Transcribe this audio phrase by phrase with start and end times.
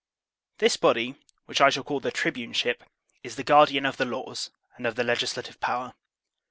[0.57, 1.13] This body,
[1.45, 2.81] which I shall call the tribuneship,
[3.21, 5.93] is the guardian of the laws and of the legislative power.